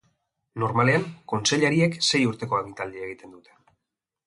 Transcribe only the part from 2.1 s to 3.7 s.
urteko agintaldia egiten dute.